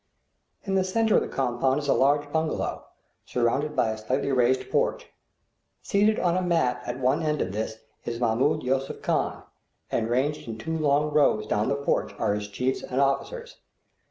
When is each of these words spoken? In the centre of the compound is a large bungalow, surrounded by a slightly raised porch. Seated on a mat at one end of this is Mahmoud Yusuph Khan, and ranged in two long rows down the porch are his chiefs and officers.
In 0.63 0.73
the 0.73 0.83
centre 0.83 1.15
of 1.17 1.21
the 1.21 1.27
compound 1.27 1.77
is 1.77 1.87
a 1.87 1.93
large 1.93 2.31
bungalow, 2.31 2.87
surrounded 3.23 3.75
by 3.75 3.91
a 3.91 3.99
slightly 3.99 4.31
raised 4.31 4.71
porch. 4.71 5.05
Seated 5.83 6.17
on 6.19 6.35
a 6.35 6.41
mat 6.41 6.81
at 6.87 6.97
one 6.99 7.21
end 7.21 7.39
of 7.39 7.51
this 7.51 7.77
is 8.03 8.19
Mahmoud 8.19 8.63
Yusuph 8.63 9.03
Khan, 9.03 9.43
and 9.91 10.09
ranged 10.09 10.47
in 10.47 10.57
two 10.57 10.75
long 10.75 11.11
rows 11.13 11.45
down 11.45 11.69
the 11.69 11.75
porch 11.75 12.15
are 12.17 12.33
his 12.33 12.47
chiefs 12.47 12.81
and 12.81 12.99
officers. 12.99 13.57